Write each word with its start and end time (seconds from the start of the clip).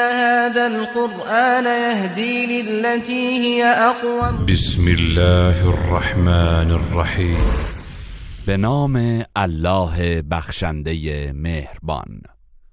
هذا 0.00 0.66
القرآن 0.66 1.64
يهدي 1.64 2.62
للتي 2.62 3.38
هي 3.38 3.64
أقوم. 3.64 4.46
بسم 4.46 4.88
الله 4.88 5.68
الرحمن 5.68 6.70
الرحیم. 6.70 7.36
به 8.46 8.56
نام 8.56 9.24
الله 9.36 10.20
بخشنده 10.20 11.32
مهربان. 11.32 12.20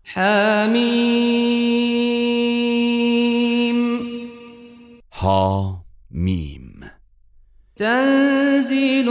حميم 0.03 1.27
ها 5.13 5.83
میم 6.11 6.81
تنزيل 7.75 9.09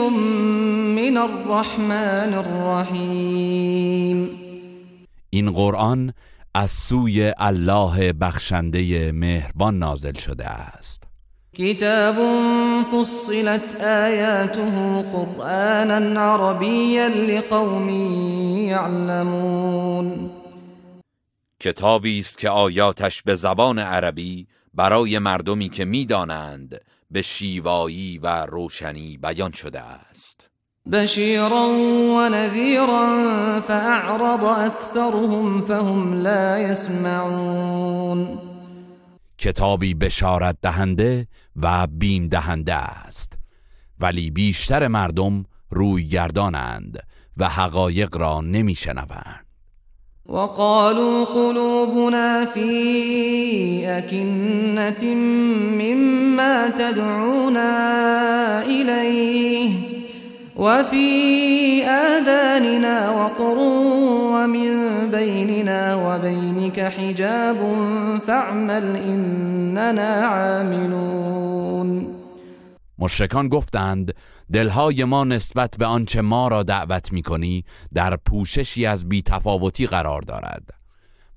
من 0.97 1.17
الرحمن 1.17 2.35
الرحيم 2.35 4.29
این 5.31 5.53
قرآن 5.53 6.13
از 6.59 6.71
سوی 6.71 7.33
الله 7.39 8.13
بخشنده 8.13 9.13
مهربان 9.13 9.79
نازل 9.79 10.13
شده 10.13 10.47
است. 10.47 11.03
كتاب 11.55 12.17
فصلت 12.93 13.81
آياته 13.83 15.03
قرآنا 15.03 16.21
عربيا 16.21 17.09
لقوم 17.09 17.89
يعلمون 18.69 20.31
کتابی 21.61 22.19
است 22.19 22.39
که 22.39 22.51
آیاتش 22.51 23.23
به 23.23 23.35
زبان 23.35 23.79
عربی 23.79 24.47
برای 24.75 25.19
مردمی 25.19 25.69
که 25.69 25.85
می‌دانند 25.85 26.81
به 27.11 27.23
شیوایی 27.23 28.19
و 28.19 28.47
روشنی 28.47 29.17
بیان 29.17 29.53
شده 29.53 29.81
است. 29.81 30.36
بشيرا 30.87 31.67
ونذيرا 32.17 33.07
فأعرض 33.61 34.45
أكثرهم 34.45 35.61
فهم 35.61 36.15
لا 36.15 36.59
يسمعون. 36.59 38.39
کتابی 39.39 39.95
بشارت 39.95 40.57
دهنده 40.63 41.27
و 41.63 41.87
بیم 41.87 42.29
دهنده 42.29 42.75
است. 42.75 43.33
ولی 44.01 44.31
بیشتر 44.31 44.89
مردم 44.89 45.45
روی 45.71 46.09
گردانند 46.09 46.99
و 47.37 47.49
حقایق 47.49 48.17
را 48.17 48.41
نمیشنوند. 48.41 49.47
وقالوا 50.29 51.25
قلوبنا 51.25 52.47
في 52.47 53.87
أكنة 53.99 55.05
مما 55.81 56.69
تدعونا 56.69 57.71
إليه. 58.63 59.96
وفي 60.57 61.85
آذاننا 61.85 63.11
وقر 63.11 63.59
ومن 64.33 64.71
بيننا 65.11 65.95
وبينك 65.95 66.81
حجاب 66.81 67.57
فاعمل 68.27 68.97
إننا 68.97 70.23
عاملون. 70.25 72.17
مشرکان 72.99 73.49
گفتند 73.49 74.15
دلهای 74.53 75.05
ما 75.05 75.25
نسبت 75.25 75.77
به 75.79 75.87
آنچه 75.87 76.21
ما 76.21 76.49
را 76.49 76.63
دعوت 76.63 77.13
می 77.13 77.23
کنی 77.23 77.65
در 77.95 78.17
پوششی 78.17 78.87
از 78.87 79.09
بیتفاوتی 79.09 79.87
قرار 79.87 80.23
دارد 80.23 80.71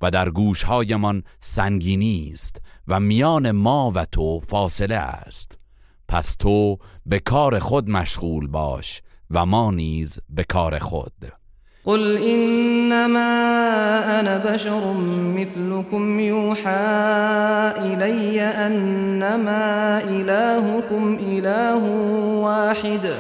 و 0.02 0.12
در 0.12 0.30
گوشهایمان 0.30 1.24
سنگینی 1.40 2.32
است 2.34 2.62
و 2.88 3.00
میان 3.00 3.52
ما 3.52 3.92
و 3.96 4.06
تو 4.06 4.40
فاصله 4.40 4.96
است. 4.96 5.58
پس 6.08 6.36
تو 6.36 6.78
به 7.06 7.20
کار 7.20 7.60
خود 7.60 7.90
مشغول 7.90 8.48
باش 8.48 9.02
و 9.32 9.46
ما 9.46 9.72
نیز 9.72 10.20
به 10.30 10.44
کار 10.44 10.80
خود. 10.80 11.14
قل 11.86 12.18
انما 12.18 13.20
أنا 14.20 14.38
بشر 14.54 14.94
مثلكم 15.38 16.20
يوحى 16.20 16.70
الي 17.78 18.42
انما 18.42 20.04
الهكم 20.04 21.18
اله 21.22 21.84
واحد. 22.44 23.14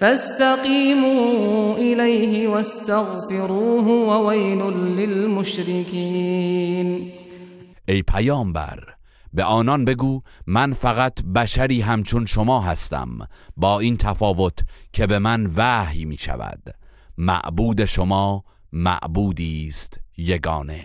فاستقيموا 0.00 1.76
اليه 1.76 2.48
واستغفروه 2.48 3.88
وويل 3.88 4.58
للمشركين 4.96 6.40
ای 7.88 8.02
پیامبر 8.02 8.94
به 9.32 9.44
آنان 9.44 9.84
بگو 9.84 10.22
من 10.46 10.72
فقط 10.72 11.22
بشری 11.22 11.80
همچون 11.80 12.26
شما 12.26 12.60
هستم 12.60 13.18
با 13.56 13.80
این 13.80 13.96
تفاوت 13.96 14.58
که 14.92 15.06
به 15.06 15.18
من 15.18 15.50
وحی 15.56 16.04
می 16.04 16.16
شود 16.16 16.62
معبود 17.18 17.84
شما 17.84 18.44
معبودی 18.72 19.68
است 19.68 20.00
یگانه. 20.16 20.84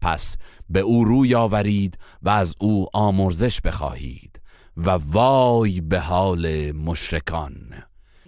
پس 0.00 0.36
به 0.70 0.80
او 0.80 1.04
روی 1.04 1.34
آورید 1.34 1.98
و 2.22 2.28
از 2.28 2.54
او 2.60 2.86
آمرزش 2.92 3.60
بخواهید 3.60 4.40
و 4.76 4.90
وای 4.90 5.80
به 5.80 6.00
حال 6.00 6.72
مشرکان. 6.72 7.54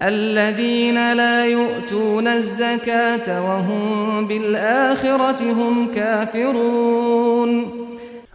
الذين 0.00 1.12
لا 1.12 1.46
يؤتون 1.46 2.26
الزكاة 2.26 3.40
وهم 3.40 4.28
بالآخرة 4.28 5.52
هم 5.52 5.94
كافرون 5.94 7.83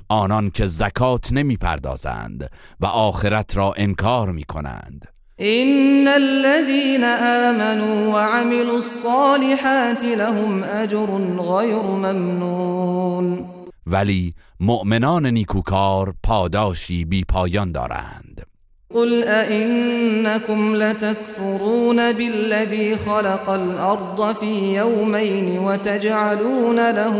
آنان 0.10 0.50
که 0.50 0.66
زکات 0.66 1.32
نمی 1.32 1.58
پردازند 1.58 2.50
و 2.80 2.86
آخرت 2.86 3.58
را 3.58 3.74
انکار 3.78 4.32
می 4.32 4.44
کنند 4.44 5.08
إن 5.42 6.08
الذين 6.08 7.04
آمنوا 7.04 8.12
وعملوا 8.14 8.76
الصالحات 8.76 10.04
لهم 10.04 10.64
أجر 10.64 11.08
غير 11.38 11.82
ممنون. 11.82 13.46
ولی 13.88 14.34
مؤمنان 14.60 15.26
نیکوکار 15.26 16.14
پاداشی 16.24 17.06
بی 17.06 17.24
پایان 17.24 17.72
دارند. 17.72 18.46
قل 18.94 19.24
أئنكم 19.24 20.76
لتكفرون 20.76 22.12
بالذي 22.12 22.98
خلق 22.98 23.50
الأرض 23.50 24.36
في 24.36 24.76
يومين 24.76 25.60
وتجعلون 25.60 26.92
له 26.92 27.18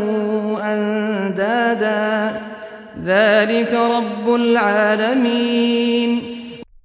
أندادا. 0.62 2.40
ذلك 3.04 3.72
رب 3.72 4.28
العالمين 4.28 6.22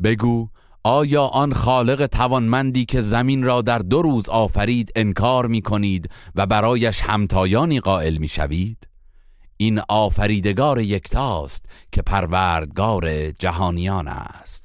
بگو 0.03 0.49
آیا 0.83 1.23
آن 1.23 1.53
خالق 1.53 2.05
توانمندی 2.05 2.85
که 2.85 3.01
زمین 3.01 3.43
را 3.43 3.61
در 3.61 3.79
دو 3.79 4.01
روز 4.01 4.29
آفرید 4.29 4.91
انکار 4.95 5.45
می 5.45 5.61
کنید 5.61 6.09
و 6.35 6.45
برایش 6.45 7.01
همتایانی 7.01 7.79
قائل 7.79 8.17
می 8.17 8.27
شوید؟ 8.27 8.87
این 9.57 9.81
آفریدگار 9.89 10.79
یکتاست 10.79 11.65
که 11.91 12.01
پروردگار 12.01 13.31
جهانیان 13.31 14.07
است 14.07 14.64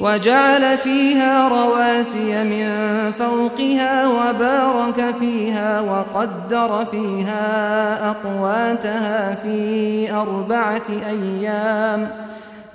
وجعل 0.00 0.78
فيها 0.78 1.48
رواسي 1.48 2.44
من 2.44 2.68
فوقها 3.12 4.08
وبارك 4.08 5.14
فيها 5.20 5.80
وقدر 5.80 6.84
فيها 6.84 8.10
أقواتها 8.10 9.34
في 9.34 10.12
أربعة 10.12 10.88
أيام 11.08 12.08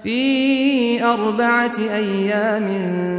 في 0.04 1.04
أربعة 1.04 1.78
أيام 1.80 2.68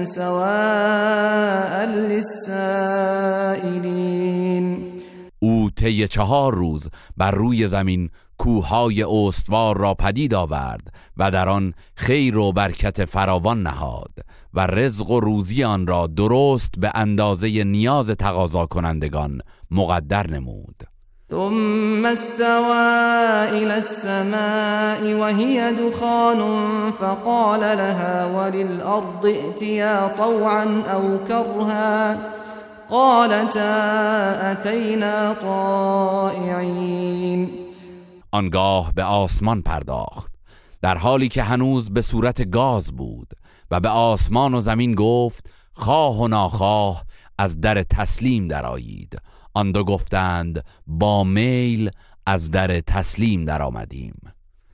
سواء 0.04 1.86
للسائلين. 1.86 3.26
أو 5.42 5.68
طی 5.68 6.06
چهار 6.08 6.54
روز 6.54 6.88
بر 7.16 7.30
روی 7.30 7.68
زمین 7.68 8.10
کوههای 8.38 9.02
استوار 9.02 9.76
را 9.76 9.94
پدید 9.94 10.34
آورد 10.34 10.92
و 11.16 11.30
در 11.30 11.48
آن 11.48 11.74
خیر 11.94 12.38
و 12.38 12.52
برکت 12.52 13.04
فراوان 13.04 13.62
نهاد 13.62 14.12
و 14.54 14.66
رزق 14.66 15.10
و 15.10 15.20
روزی 15.20 15.64
آن 15.64 15.86
را 15.86 16.06
درست 16.06 16.74
به 16.78 16.90
اندازه 16.94 17.64
نیاز 17.64 18.10
تقاضا 18.10 18.66
کنندگان 18.66 19.40
مقدر 19.70 20.30
نمود. 20.30 20.82
ثم 21.30 22.04
استوى 22.06 23.48
إلى 23.50 23.74
السماء 23.74 25.14
وهي 25.14 25.72
دخان 25.72 26.40
فقال 26.92 27.60
لها 27.60 28.26
وللأرض 28.26 29.26
ائتيا 29.26 30.08
طوعا 30.18 30.82
أو 30.92 31.18
كرها 31.28 32.18
قالتا 32.90 34.52
أتينا 34.52 35.32
طائعين. 35.42 36.86
آنگاه 38.30 38.92
به 38.92 39.04
آسمان 39.04 39.62
پرداخت 39.62 40.32
در 40.82 40.98
حالی 40.98 41.28
که 41.28 41.42
هنوز 41.42 41.90
به 41.90 42.02
صورت 42.02 42.50
گاز 42.50 42.92
بود 42.92 43.28
و 43.70 43.80
به 43.80 43.88
آسمان 43.88 44.54
و 44.54 44.60
زمین 44.60 44.94
گفت 44.94 45.50
خواه 45.72 46.20
و 46.20 46.28
ناخواه 46.28 47.04
از 47.38 47.60
در 47.60 47.82
تسلیم 47.82 48.48
درآیید. 48.48 49.18
آن 49.54 49.72
دو 49.72 49.84
گفتند 49.84 50.64
با 50.86 51.24
میل 51.24 51.90
از 52.26 52.50
در 52.50 52.80
تسلیم 52.80 53.44
درآمدیم. 53.44 54.14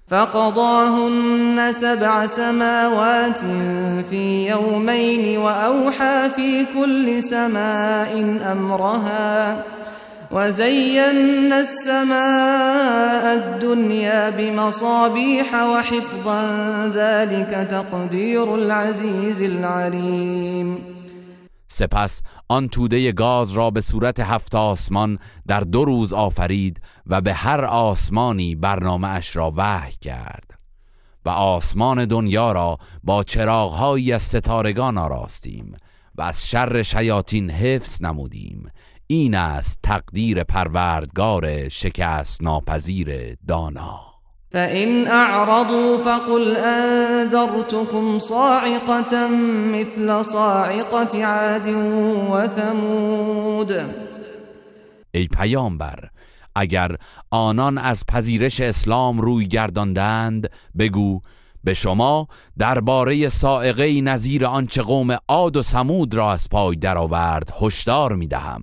فقضاهن 0.08 1.72
سبع 1.72 2.26
سماوات 2.26 3.40
في 4.10 4.46
يومين 4.48 5.38
وأوحى 5.38 6.28
في 6.36 6.66
كل 6.74 7.20
سماء 7.20 8.12
أمرها 8.52 9.56
وزينا 10.32 11.58
السماء 11.58 13.24
الدنيا 13.34 14.30
بمصابيح 14.30 15.54
وحفظا 15.54 16.42
ذلك 16.94 17.68
تقدير 17.70 18.54
العزيز 18.54 19.40
العليم. 19.42 20.78
سپس 21.68 22.22
آن 22.48 22.68
توده 22.68 23.12
گاز 23.12 23.52
را 23.52 23.70
به 23.70 23.80
صورت 23.80 24.20
هفت 24.20 24.54
آسمان 24.54 25.18
در 25.46 25.60
دو 25.60 25.84
روز 25.84 26.12
آفرید 26.12 26.80
و 27.06 27.20
به 27.20 27.34
هر 27.34 27.64
آسمانی 27.64 28.54
برنامه 28.54 29.08
اش 29.08 29.36
را 29.36 29.52
وحی 29.56 29.94
کرد 30.00 30.50
و 31.24 31.28
آسمان 31.28 32.04
دنیا 32.04 32.52
را 32.52 32.78
با 33.04 33.22
چراغهایی 33.22 34.12
از 34.12 34.22
ستارگان 34.22 34.98
آراستیم 34.98 35.76
و 36.14 36.22
از 36.22 36.48
شر 36.48 36.82
شیاطین 36.82 37.50
حفظ 37.50 38.02
نمودیم 38.02 38.68
این 39.12 39.34
است 39.34 39.78
تقدیر 39.82 40.44
پروردگار 40.44 41.68
شکست 41.68 42.42
ناپذیر 42.42 43.36
دانا. 43.48 44.00
فإن 44.52 45.06
أعرضوا 45.06 45.98
فقل 45.98 46.56
أنذرتكم 46.56 48.18
صاعقة 48.18 49.28
مثل 49.72 50.22
صاعقة 50.22 51.24
عاد 51.24 51.68
وثمود. 52.30 53.72
ای 55.14 55.26
پیامبر 55.26 56.08
اگر 56.56 56.96
آنان 57.30 57.78
از 57.78 58.04
پذیرش 58.08 58.60
اسلام 58.60 59.20
روی 59.20 59.46
گرداندند 59.46 60.50
بگو 60.78 61.20
به 61.64 61.74
شما 61.74 62.28
درباره 62.58 63.28
سائقه 63.28 64.00
نظیر 64.00 64.46
آنچه 64.46 64.82
قوم 64.82 65.16
عاد 65.28 65.56
و 65.56 65.62
سمود 65.62 66.14
را 66.14 66.32
از 66.32 66.48
پای 66.50 66.76
درآورد 66.76 67.52
هشدار 67.60 68.16
می‌دهم. 68.16 68.62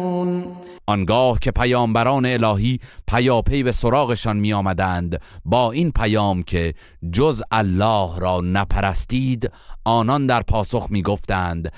آنگاه 0.91 1.39
که 1.39 1.51
پیامبران 1.51 2.25
الهی 2.25 2.79
پیاپی 3.07 3.63
به 3.63 3.71
سراغشان 3.71 4.37
می 4.37 4.53
آمدند 4.53 5.21
با 5.45 5.71
این 5.71 5.91
پیام 5.91 6.43
که 6.43 6.73
جز 7.11 7.41
الله 7.51 8.19
را 8.19 8.41
نپرستید 8.41 9.51
آنان 9.85 10.25
در 10.25 10.41
پاسخ 10.41 10.87
می 10.89 11.01
گفتند 11.01 11.71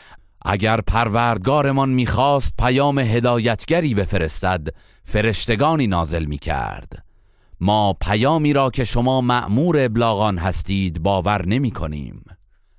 اگر 0.45 0.81
پروردگارمان 0.81 1.89
می‌خواست 1.89 2.53
پیام 2.59 2.99
هدایتگری 2.99 3.93
بفرستد 3.93 4.67
فرشتگانی 5.03 5.87
نازل 5.87 6.25
می 6.25 6.37
کرد 6.37 7.05
ما 7.59 7.93
پیامی 7.93 8.53
را 8.53 8.69
که 8.69 8.83
شما 8.83 9.21
مأمور 9.21 9.85
ابلاغان 9.85 10.37
هستید 10.37 11.03
باور 11.03 11.45
نمی 11.45 11.71
کنیم 11.71 12.25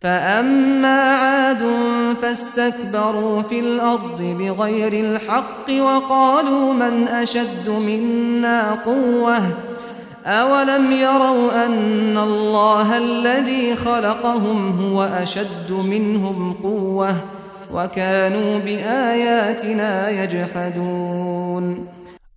فأما 0.04 1.00
عاد 1.14 1.62
فاستكبروا 2.22 3.42
في 3.42 3.60
الأرض 3.60 4.22
بغير 4.22 4.92
الحق 4.92 5.70
وقالوا 5.70 6.72
من 6.72 7.08
أشد 7.08 7.68
منا 7.68 8.74
قوة 8.74 9.38
أولم 10.26 10.92
يروا 10.92 11.66
أن 11.66 12.18
الله 12.18 12.98
الذي 12.98 13.76
خلقهم 13.76 14.80
هو 14.80 15.02
أشد 15.02 15.72
منهم 15.72 16.52
قوة 16.52 17.16
وكانوا 17.72 18.58
بآياتنا 18.58 20.10
يجحدون 20.10 21.88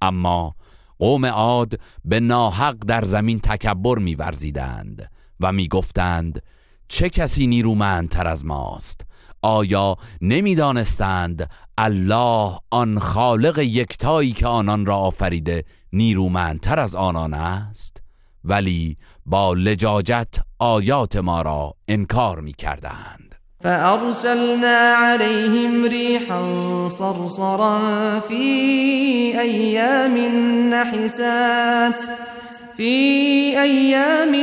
اما 0.03 0.51
قوم 0.99 1.25
عاد 1.25 1.79
به 2.05 2.19
ناحق 2.19 2.75
در 2.87 3.05
زمین 3.05 3.39
تکبر 3.39 3.97
میورزیدند 3.99 5.09
و 5.39 5.51
میگفتند 5.51 6.41
چه 6.88 7.10
کسی 7.10 7.48
نیرومندتر 7.48 8.28
از 8.28 8.45
ماست؟ 8.45 9.01
آیا 9.42 9.95
نمی‌دانستند 10.22 11.50
الله 11.78 12.60
آن 12.69 13.00
خالق 13.00 13.60
یکتایی 13.60 14.31
که 14.31 14.48
آنان 14.48 14.86
را 14.86 14.98
آفریده 14.98 15.63
نیرومندتر 15.94 16.80
از 16.80 16.95
آنان 16.95 17.34
است؟ 17.34 17.98
ولی 18.44 18.95
با 19.25 19.54
لجاجت 19.54 20.36
آیات 20.60 21.16
ما 21.16 21.42
را 21.42 21.74
انکار 21.88 22.42
می 22.42 22.54
کردند 22.54 23.36
فأرسلنا 23.63 24.95
عليهم 24.98 25.86
ريحا 25.86 26.89
صرصرا 26.89 28.19
في 28.19 28.44
أيام 29.39 30.18
نحسات 30.69 32.01
في 32.77 33.57
أيام 33.62 34.35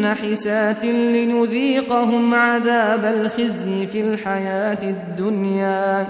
نحسات 0.00 0.84
لنذيقهم 0.84 2.34
عذاب 2.34 3.04
الخزي 3.04 3.86
في 3.86 4.00
الحياة 4.00 4.78
الدنيا 4.82 6.06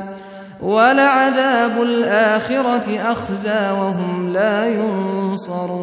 ولعذاب 0.63 1.83
الآخرة 1.83 3.13
أخزى 3.13 3.71
وهم 3.71 4.33
لا 4.33 4.67
ينصرون. 4.69 5.83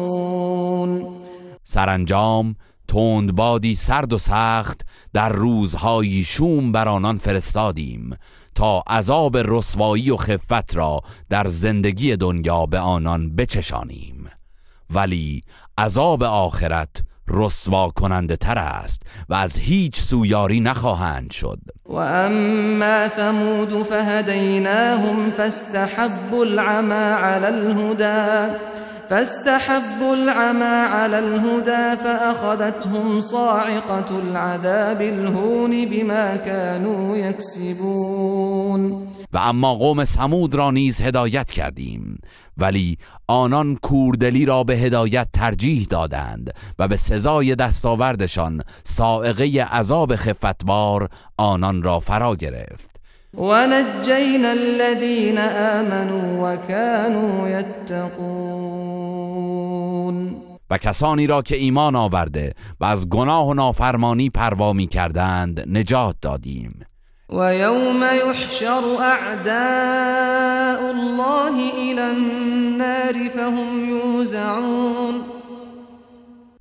سرانجام 1.64 2.56
تندبادی 2.88 3.74
سرد 3.74 4.12
و 4.12 4.18
سخت 4.18 4.80
در 5.14 5.28
روزهای 5.28 6.24
شوم 6.24 6.72
بر 6.72 6.88
آنان 6.88 7.18
فرستادیم 7.18 8.16
تا 8.54 8.82
عذاب 8.86 9.36
رسوایی 9.36 10.10
و 10.10 10.16
خفت 10.16 10.76
را 10.76 11.00
در 11.30 11.46
زندگی 11.48 12.16
دنیا 12.16 12.66
به 12.66 12.78
آنان 12.78 13.36
بچشانیم. 13.36 14.19
ولی 14.90 15.42
عذاب 15.78 16.22
آخرت 16.22 17.02
رسوا 17.28 17.90
کننده 17.90 18.36
تر 18.36 18.58
است 18.58 19.02
و 19.28 19.34
از 19.34 19.58
هیچ 19.58 20.00
سویاری 20.00 20.60
نخواهند 20.60 21.30
شد. 21.30 21.58
و 21.90 21.96
اما 21.96 23.08
ثمود 23.08 23.82
فهدیناهم 23.82 25.30
فاستحبوا 25.30 26.44
العمى 26.44 26.94
على 26.94 27.48
الهدى 27.48 28.54
فاستحبوا 29.10 30.14
العمى 30.14 30.64
على 30.64 31.18
الهدى 31.18 31.96
فأخذتهم 31.96 33.20
صاعقة 33.20 34.18
العذاب 34.18 35.00
الهون 35.02 35.88
بما 35.88 36.36
كانوا 36.36 37.16
يكسبون. 37.16 39.06
و 39.32 39.38
اما 39.38 39.74
قوم 39.74 40.04
سمود 40.04 40.54
را 40.54 40.70
نیز 40.70 41.00
هدایت 41.00 41.50
کردیم 41.50 42.18
ولی 42.56 42.98
آنان 43.26 43.76
کوردلی 43.76 44.46
را 44.46 44.64
به 44.64 44.76
هدایت 44.76 45.28
ترجیح 45.32 45.86
دادند 45.90 46.54
و 46.78 46.88
به 46.88 46.96
سزای 46.96 47.54
دستاوردشان 47.54 48.62
سائقه 48.84 49.62
عذاب 49.64 50.16
خفتبار 50.16 51.08
آنان 51.36 51.79
را 51.82 52.00
فرا 52.00 52.36
گرفت. 52.36 52.96
و 53.34 53.66
نجینا 53.66 54.48
الذین 54.48 55.38
آمنوا 55.38 56.54
و 56.54 56.56
كانوا 56.56 57.48
یتقون. 57.48 59.10
و 60.70 60.78
کسانی 60.78 61.26
را 61.26 61.42
که 61.42 61.56
ایمان 61.56 61.96
آورده 61.96 62.54
و 62.80 62.84
از 62.84 63.08
گناه 63.08 63.48
و 63.48 63.54
نافرمانی 63.54 64.30
پروا 64.30 64.72
می 64.72 64.86
کردند 64.86 65.64
نجات 65.68 66.16
دادیم. 66.22 66.86
ويوم 67.32 68.02
يحشر 68.02 68.82
أعداء 69.00 70.90
الله 70.90 71.70
إلى 71.78 72.00
النار 72.00 73.28
فهم 73.28 73.88
يوزعون 73.88 75.39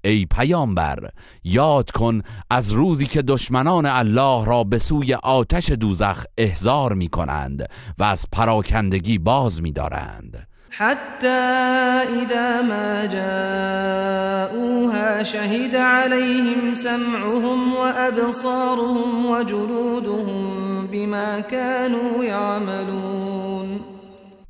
ای 0.04 0.26
پیامبر 0.26 1.10
یاد 1.44 1.92
کن 1.92 2.22
از 2.50 2.72
روزی 2.72 3.06
که 3.06 3.22
دشمنان 3.22 3.86
الله 3.86 4.46
را 4.46 4.64
به 4.64 4.80
سوی 4.80 5.14
آتش 5.14 5.72
دوزخ 5.72 6.26
احضار 6.38 6.94
می 6.94 7.08
کنند 7.08 7.70
و 7.98 8.04
از 8.04 8.26
پراکندگی 8.32 9.18
باز 9.18 9.62
می 9.62 9.72
دارند. 9.72 10.48
حتى 10.72 11.28
إذا 11.28 12.62
ما 12.62 13.06
جاءوها 13.16 15.24
شهد 15.24 15.76
عليهم 15.76 16.74
سمعهم 16.74 17.74
وأبصارهم 17.74 19.26
وجلودهم 19.26 20.88
بما 20.88 21.42
كانوا 21.42 22.26
يعملون 22.26 23.80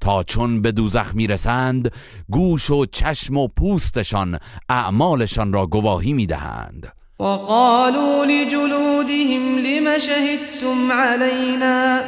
تا 0.01 0.23
چون 0.23 0.61
به 0.61 0.71
دوزخ 0.71 1.15
می‌رسند 1.15 1.91
گوش 2.29 2.69
و 2.69 2.85
چشم 2.85 3.37
و 3.37 3.47
پوستشان 3.47 4.39
اعمالشان 4.69 5.53
را 5.53 5.67
گواهی 5.67 6.13
می‌دهند. 6.13 6.93
وقالوا 7.19 8.23
لجلودهم 8.23 9.57
لم 9.57 9.97
شهدتم 9.97 10.91
علينا؟ 10.91 12.01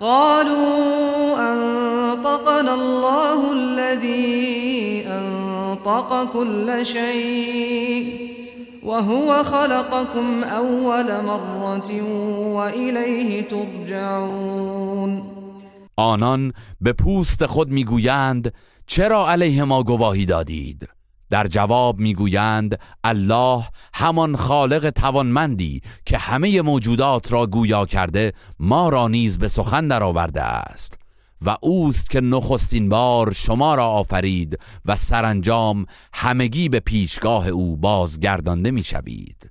قالوا 0.00 1.38
أنطقنا 1.38 2.74
الله 2.74 3.52
الذي 3.52 5.04
أنطق 5.08 6.32
كل 6.32 6.86
شيء 6.86 8.28
وهو 8.82 9.44
خلقكم 9.44 10.44
أول 10.44 11.24
مرة 11.24 12.02
وإليه 12.54 13.42
ترجعون. 13.42 15.37
آنان 15.98 16.52
به 16.80 16.92
پوست 16.92 17.46
خود 17.46 17.70
می‌گویند 17.70 18.52
چرا 18.86 19.30
علیه 19.30 19.64
ما 19.64 19.82
گواهی 19.82 20.26
دادید؟ 20.26 20.88
در 21.30 21.46
جواب 21.46 21.98
می‌گویند 21.98 22.80
الله 23.04 23.64
همان 23.94 24.36
خالق 24.36 24.90
توانمندی 24.90 25.82
که 26.06 26.18
همه 26.18 26.62
موجودات 26.62 27.32
را 27.32 27.46
گویا 27.46 27.86
کرده 27.86 28.32
ما 28.58 28.88
را 28.88 29.08
نیز 29.08 29.38
به 29.38 29.48
سخن 29.48 29.88
درآورده 29.88 30.42
است. 30.42 30.98
و 31.42 31.56
اوست 31.60 32.10
که 32.10 32.20
نخستین 32.20 32.88
بار 32.88 33.32
شما 33.32 33.74
را 33.74 33.86
آفرید 33.86 34.58
و 34.84 34.96
سرانجام 34.96 35.86
همگی 36.14 36.68
به 36.68 36.80
پیشگاه 36.80 37.48
او 37.48 37.76
بازگردانده 37.76 38.70
می‌شوید. 38.70 39.50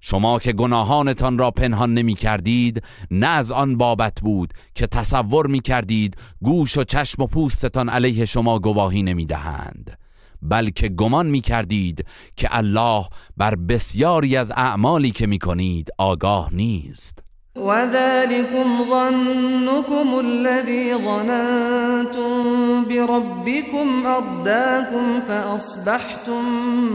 شما 0.00 0.38
که 0.38 0.52
گناهانتان 0.52 1.38
را 1.38 1.50
پنهان 1.50 1.94
نمی 1.94 2.14
کردید 2.14 2.82
نه 3.10 3.26
از 3.26 3.52
آن 3.52 3.76
بابت 3.76 4.20
بود 4.20 4.52
که 4.74 4.86
تصور 4.86 5.46
می 5.46 5.60
کردید 5.60 6.16
گوش 6.42 6.78
و 6.78 6.84
چشم 6.84 7.22
و 7.22 7.26
پوستتان 7.26 7.88
علیه 7.88 8.24
شما 8.24 8.58
گواهی 8.58 9.02
نمی 9.02 9.26
دهند 9.26 9.98
بلکه 10.42 10.88
گمان 10.88 11.26
می 11.26 11.40
کردید 11.40 12.04
که 12.36 12.48
الله 12.50 13.04
بر 13.36 13.54
بسیاری 13.54 14.36
از 14.36 14.50
اعمالی 14.50 15.10
که 15.10 15.26
می 15.26 15.38
کنید 15.38 15.88
آگاه 15.98 16.54
نیست. 16.54 17.18
وذلكم 17.56 18.84
ظنكم 18.90 20.14
الذي 20.14 20.94
ظننتم 20.94 22.84
بربكم 22.84 24.06
أرداكم 24.06 25.20
فأصبحتم 25.28 26.44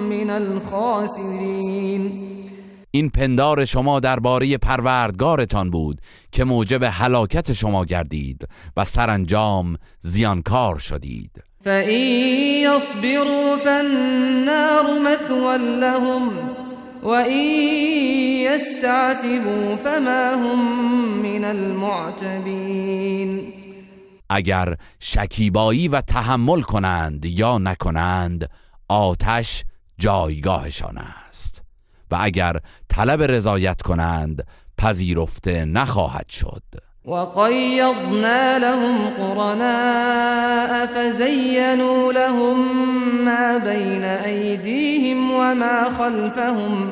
من 0.10 0.30
الخاسرين. 0.30 2.12
این 2.96 3.10
پندار 3.10 3.66
شما 3.66 4.00
درباره 4.00 4.58
پروردگارتان 4.58 5.70
بود 5.70 6.02
که 6.32 6.44
موجب 6.44 6.84
هلاکت 6.84 7.54
شما 7.54 7.86
گردید 7.86 8.48
و 8.78 8.86
سرانجام 8.86 9.78
زیانکار 10.00 10.80
شدید. 10.80 11.44
فإن 11.64 12.02
يصبروا 12.64 13.58
فالنار 13.58 15.00
مثوى 15.00 15.58
لهم 15.80 16.32
وإن 17.04 17.42
يستعتبوا 18.54 19.76
فما 19.76 20.36
هم 20.36 20.60
من 21.22 21.44
المعتبين. 21.46 22.74
اگر 24.30 24.76
شکیبایی 25.00 25.88
و 25.88 26.02
تحمل 26.02 26.62
کنند 26.62 27.26
یا 27.26 27.58
نکنند 27.58 28.50
آتش 28.90 29.64
جایگاهشان 29.98 30.98
است. 30.98 31.65
و 32.12 32.18
اگر 32.20 32.58
طلب 32.90 33.22
رضایت 33.22 33.82
کنند 33.82 34.48
پذیرفته 34.78 35.66
نخواهد 35.66 36.26
شد. 36.30 36.64
وقيضنا 37.06 38.60
لهم 38.60 38.96
قرناء 39.18 40.86
فزينوا 40.86 42.14
لهم 42.14 42.58
ما 43.26 43.58
بين 43.58 44.04
أيديهم 44.04 45.32
وما 45.32 45.84
خلفهم 45.90 46.90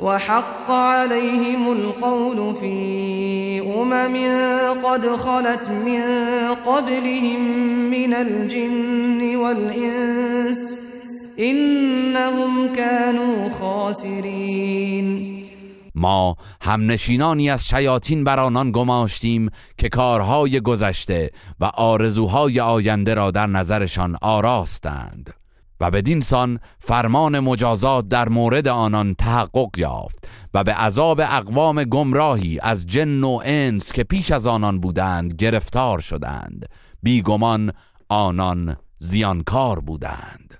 وحق 0.00 0.70
عليهم 0.70 1.72
القول 1.72 2.54
في 2.56 3.60
أمم 3.76 4.16
قد 4.84 5.06
خلت 5.06 5.68
من 5.68 6.02
قبلهم 6.66 7.40
من 7.90 8.14
الجن 8.14 9.36
والإنس 9.36 10.89
إنهم 11.40 12.74
كانوا 12.76 13.50
خاسرين. 13.50 15.40
ما 15.94 16.36
همنشینانی 16.60 17.50
از 17.50 17.68
شیاطین 17.68 18.24
بر 18.24 18.40
آنان 18.40 18.72
گماشتیم 18.72 19.48
که 19.78 19.88
کارهای 19.88 20.60
گذشته 20.60 21.30
و 21.60 21.64
آرزوهای 21.64 22.60
آینده 22.60 23.14
را 23.14 23.30
در 23.30 23.46
نظرشان 23.46 24.16
آراستند 24.22 25.34
و 25.80 25.90
بدین 25.90 26.20
سان 26.20 26.58
فرمان 26.78 27.40
مجازات 27.40 28.08
در 28.08 28.28
مورد 28.28 28.68
آنان 28.68 29.14
تحقق 29.14 29.78
یافت 29.78 30.28
و 30.54 30.64
به 30.64 30.74
عذاب 30.74 31.20
اقوام 31.20 31.84
گمراهی 31.84 32.58
از 32.62 32.86
جن 32.86 33.24
و 33.24 33.40
انس 33.44 33.92
که 33.92 34.04
پیش 34.04 34.30
از 34.30 34.46
آنان 34.46 34.80
بودند 34.80 35.34
گرفتار 35.34 36.00
شدند. 36.00 36.66
بیگمان 37.02 37.72
آنان 38.08 38.76
زیانکار 38.98 39.80
بودند. 39.80 40.59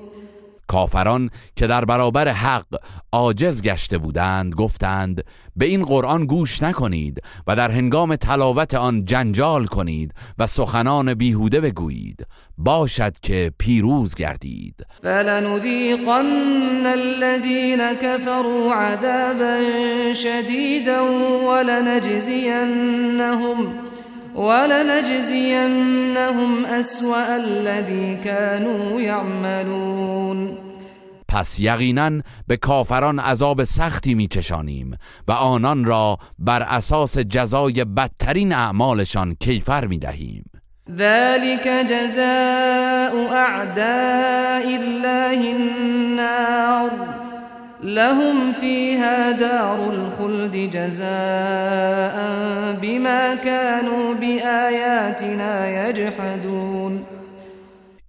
کافران 0.71 1.29
که 1.55 1.67
در 1.67 1.85
برابر 1.85 2.27
حق 2.27 2.65
عاجز 3.11 3.61
گشته 3.61 3.97
بودند 3.97 4.55
گفتند 4.55 5.23
به 5.55 5.65
این 5.65 5.81
قرآن 5.81 6.25
گوش 6.25 6.63
نکنید 6.63 7.21
و 7.47 7.55
در 7.55 7.71
هنگام 7.71 8.15
تلاوت 8.15 8.73
آن 8.73 9.05
جنجال 9.05 9.65
کنید 9.65 10.13
و 10.39 10.45
سخنان 10.45 11.13
بیهوده 11.13 11.61
بگویید. 11.61 12.25
باشد 12.57 13.13
که 13.21 13.51
پیروز 13.57 14.15
گردید. 14.15 14.85
فلنذيقن 15.03 16.85
الذين 16.85 17.93
كفروا 17.93 18.73
عذابا 18.73 19.59
شديدا 20.13 21.01
ولنجزينهم 21.47 22.81
ولنجزينهم 24.35 25.85
أسوأ 26.65 27.35
الذي 27.35 28.17
كانوا 28.23 29.01
يعملون 29.01 30.60
پس 31.31 31.59
یقینا 31.59 32.11
به 32.47 32.57
کافران 32.57 33.19
عذاب 33.19 33.63
سختی 33.63 34.15
میچشانیم 34.15 34.97
و 35.27 35.31
آنان 35.31 35.85
را 35.85 36.17
بر 36.39 36.61
اساس 36.61 37.17
جزای 37.17 37.85
بدترین 37.85 38.53
اعمالشان 38.53 39.35
کیفر 39.39 39.87
می‌دهیم. 39.87 40.51
ذلك 40.97 41.67
جزاء 41.89 43.33
أعداء 43.33 44.65
الله 44.81 45.39
النار. 45.55 46.91
لهم 47.83 48.53
فيها 48.61 49.31
دار 49.31 49.79
الخلد 49.89 50.71
جزاء 50.71 52.15
بما 52.81 53.35
كانوا 53.35 54.13
بآياتنا 54.13 55.53
يجحدون. 55.69 56.70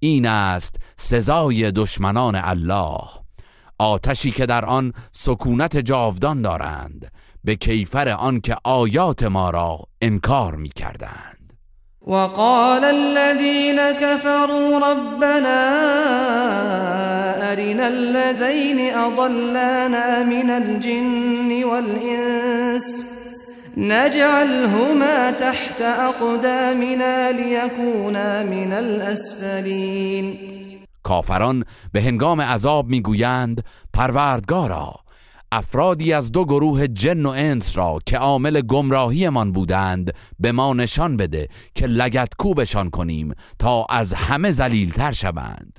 این 0.04 0.26
است 0.26 0.76
سزای 0.96 1.72
دشمنان 1.72 2.34
الله. 2.34 2.98
آتشی 3.78 4.30
که 4.30 4.46
در 4.46 4.64
آن 4.64 4.92
سکونت 5.12 5.76
جاودان 5.76 6.42
دارند 6.42 7.12
به 7.44 7.56
کیفر 7.56 8.08
آن 8.08 8.40
که 8.40 8.56
آیات 8.64 9.22
ما 9.22 9.50
را 9.50 9.78
انکار 10.00 10.56
می 10.56 10.68
کردند 10.68 11.52
وقال 12.06 12.84
الذين 12.84 13.92
كفروا 13.92 14.78
ربنا 14.78 15.70
أرنا 17.52 17.86
الذين 17.86 18.94
أضلانا 18.94 20.24
من 20.24 20.50
الجن 20.50 21.64
والإنس 21.64 23.21
نجعلهما 23.76 25.32
تحت 25.32 25.80
اقدامنا 25.80 27.30
لیکونا 27.30 28.42
من 28.42 28.72
الاسفلین 28.72 30.38
کافران 31.02 31.64
به 31.92 32.02
هنگام 32.02 32.40
عذاب 32.40 32.88
می‌گویند 32.88 33.64
پروردگارا 33.92 34.94
افرادی 35.52 36.12
از 36.12 36.32
دو 36.32 36.44
گروه 36.44 36.86
جن 36.86 37.26
و 37.26 37.28
انس 37.28 37.76
را 37.76 37.98
که 38.06 38.18
عامل 38.18 38.60
گمراهیمان 38.60 39.52
بودند 39.52 40.14
به 40.40 40.52
ما 40.52 40.74
نشان 40.74 41.16
بده 41.16 41.48
که 41.74 41.86
لگت 41.86 42.28
کوبشان 42.38 42.90
کنیم 42.90 43.34
تا 43.58 43.86
از 43.90 44.14
همه 44.14 44.50
ذلیلتر 44.50 45.12
شوند. 45.12 45.78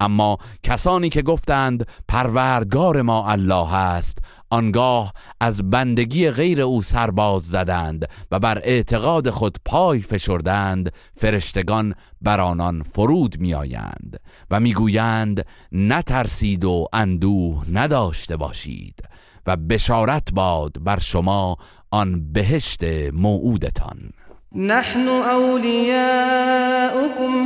اما 0.00 0.38
کسانی 0.62 1.08
که 1.08 1.22
گفتند 1.22 1.88
پروردگار 2.08 3.02
ما 3.02 3.30
الله 3.30 3.74
است 3.74 4.18
آنگاه 4.50 5.12
از 5.40 5.70
بندگی 5.70 6.30
غیر 6.30 6.60
او 6.60 6.82
سرباز 6.82 7.42
زدند 7.42 8.08
و 8.30 8.38
بر 8.38 8.58
اعتقاد 8.58 9.30
خود 9.30 9.58
پای 9.64 10.02
فشردند 10.02 10.92
فرشتگان 11.16 11.94
بر 12.22 12.40
آنان 12.40 12.82
فرود 12.82 13.40
میآیند 13.40 14.20
و 14.50 14.60
می‌گویند 14.60 15.46
نترسید 15.72 16.64
و 16.64 16.86
اندوه 16.92 17.64
نداشته 17.72 18.36
باشید 18.36 19.02
و 19.46 19.56
بشارت 19.56 20.32
باد 20.32 20.72
بر 20.80 20.98
شما 20.98 21.56
آن 21.90 22.32
بهشت 22.32 22.84
موعودتان. 23.12 24.10
نحن 24.56 25.08
أولياؤكم 25.08 26.28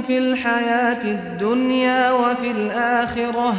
في 0.03 0.19
الحياة 0.19 1.05
الدنيا 1.05 2.13
وفي 2.13 2.51
الآخرة 2.51 3.55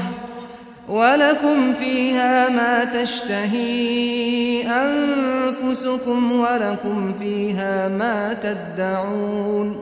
ولكم 0.89 1.74
فيها 1.74 2.50
ما 2.50 2.86
تشتهي 2.86 4.63
أنفسكم 4.67 6.31
ولكم 6.31 7.13
فيها 7.13 7.88
ما 7.88 8.34
تدعون. 8.34 9.75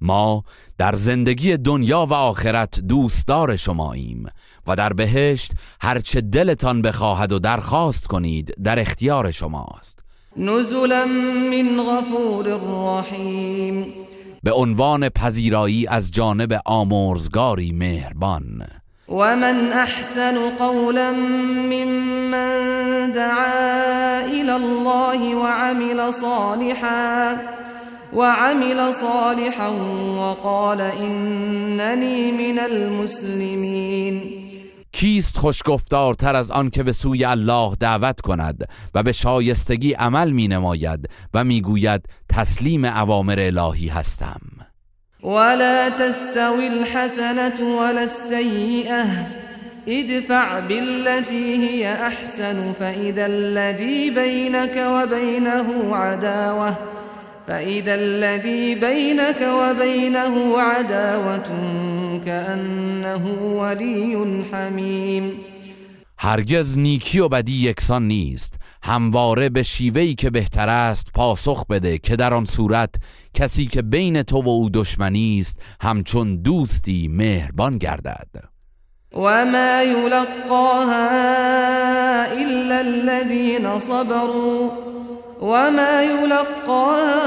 ما 0.00 0.42
در 0.78 0.94
زندگی 0.94 1.56
دنیا 1.56 2.06
و 2.06 2.14
آخرت 2.14 2.80
دوستدار 2.80 3.56
شماییم 3.56 4.26
و 4.66 4.76
در 4.76 4.92
بهشت 4.92 5.52
هرچه 5.80 6.20
دلتان 6.20 6.82
بخواهد 6.82 7.32
و 7.32 7.38
درخواست 7.38 8.06
کنید 8.06 8.54
در 8.62 8.78
اختیار 8.78 9.30
شماست. 9.30 10.05
نزلا 10.38 11.04
من 11.50 11.80
غفور 11.80 12.46
رحیم. 12.46 13.86
به 14.42 14.52
عنوان 14.52 15.08
پذیرایی 15.08 15.86
از 15.86 16.10
جانب 16.10 16.60
آمرزگاری 16.64 17.72
مهربان. 17.72 18.66
ومن 19.08 19.72
احسن 19.72 20.34
قولا 20.58 21.12
ممن 21.12 23.12
دعا 23.12 24.24
الى 24.24 24.56
الله 24.56 25.34
وعمل 25.34 26.12
صالحا 26.12 27.36
وعمل 28.14 28.94
صالحا 28.94 29.68
وقال 30.18 30.80
انني 30.80 32.32
من 32.32 32.58
المسلمين 32.58 34.45
کیست 34.96 35.38
خوشگفتارتر 35.38 36.36
از 36.36 36.50
آن 36.50 36.70
که 36.70 36.82
به 36.82 36.92
سوی 36.92 37.24
الله 37.24 37.74
دعوت 37.80 38.20
کند 38.20 38.68
و 38.94 39.02
به 39.02 39.12
شایستگی 39.12 39.92
عمل 39.92 40.30
می 40.30 40.48
نماید 40.48 41.08
و 41.34 41.44
می 41.44 41.60
گوید 41.60 42.08
تسلیم 42.28 42.84
اوامر 42.84 43.40
الهی 43.40 43.88
هستم؟ 43.88 44.40
ولا 45.22 45.90
تستوي 45.90 46.68
الحسنة 46.68 47.60
ولا 47.60 48.00
السيئة 48.00 49.06
ادفع 49.88 50.60
بالتي 50.60 51.56
هي 51.56 51.92
أحسن 51.92 52.72
فإذا 52.72 53.26
الذي 53.26 54.10
بينك 54.10 54.76
وبينه 54.76 55.96
عداوة 55.96 56.74
فإذا 57.46 57.94
الذي 57.94 58.74
بينك 58.74 59.40
وبينه 59.40 60.58
عداوة 60.58 61.48
كأنه 62.26 63.26
ولي 63.56 64.44
حميم. 64.52 65.32
هرگز 66.18 66.78
نیکی 66.78 67.20
و 67.20 67.28
بدی 67.28 67.52
یکسان 67.52 68.08
نیست. 68.08 68.54
همواره 68.82 69.48
به 69.48 69.62
شیوهی 69.62 70.14
که 70.14 70.30
بهتر 70.30 70.68
است 70.68 71.06
پاسخ 71.14 71.66
بده 71.66 71.98
که 71.98 72.16
در 72.16 72.34
آن 72.34 72.44
صورت 72.44 72.94
کسی 73.34 73.66
که 73.66 73.82
بین 73.82 74.22
تو 74.22 74.42
و 74.42 74.48
او 74.48 74.70
دشمنی 74.70 75.38
است 75.40 75.62
همچون 75.80 76.36
دوستی 76.36 77.08
مهربان 77.08 77.78
گردد. 77.78 78.28
وما 79.12 79.82
يلقاها 79.82 81.06
إلا 82.32 82.78
الذين 82.80 83.78
صبروا. 83.78 84.70
وما 85.40 86.02
يلقاها 86.02 87.26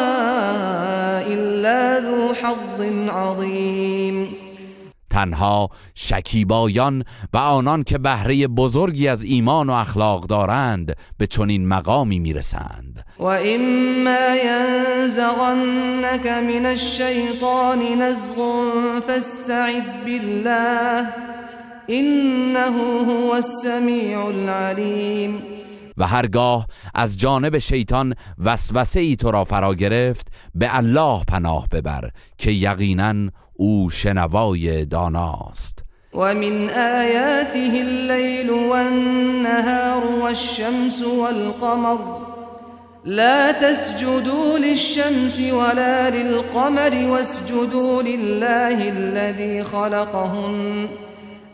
إلا 1.28 2.00
ذو 2.00 2.34
حظ 2.34 2.82
عظيم. 3.10 4.28
تنها 5.10 5.70
شکیبایان 5.96 7.04
و 7.34 7.38
آنان 7.38 7.84
که 7.84 7.98
بهره 7.98 8.48
بزرگی 8.48 9.08
از 9.08 9.24
ایمان 9.24 9.70
و 9.70 9.74
اخلاق 9.74 10.28
دارند 10.28 10.96
به 11.18 11.28
چنین 11.28 11.68
مقامی 11.68 12.20
می‌رسند. 12.20 13.06
و 13.20 13.24
اما 13.24 14.36
ینزغنك 14.46 16.28
من 16.28 16.66
الشیطان 16.66 17.80
نزغ 18.02 18.36
فاستعذ 19.08 19.90
بالله 20.06 21.08
انه 21.90 23.04
هو 23.06 23.32
السمیع 23.32 24.26
العلیم 24.26 25.59
و 26.00 26.08
هرگاه 26.08 26.68
از 26.96 27.18
جانب 27.18 27.58
شیطان 27.58 28.16
وسوسه 28.46 29.00
ای 29.00 29.16
تو 29.16 29.32
را 29.32 29.44
فرا 29.44 29.74
گرفت 29.74 30.28
به 30.56 30.78
الله 30.78 31.24
پناه 31.28 31.68
ببر 31.72 32.10
که 32.38 32.52
یقینا 32.52 33.30
او 33.54 33.90
شنوای 33.90 34.86
داناست. 34.86 35.84
و 36.14 36.34
من 36.34 36.70
آیاته 36.70 37.72
الليل 37.74 38.50
والنهار 38.50 40.06
والشمس 40.22 41.04
والقمر 41.04 41.98
لا 43.06 43.52
تسجدوا 43.52 44.58
للشمس 44.58 45.40
ولا 45.40 46.10
للقمر 46.10 47.10
واسجدوا 47.10 48.02
لله 48.02 48.94
الذي 48.98 49.64
خلقهن. 49.64 50.88